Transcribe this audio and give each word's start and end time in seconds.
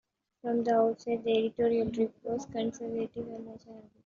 From 0.41 0.63
the 0.63 0.73
outset, 0.73 1.23
the 1.23 1.29
editorial 1.37 1.87
drift 1.87 2.15
was 2.23 2.47
conservative 2.47 3.17
and 3.17 3.45
nationalist. 3.45 3.85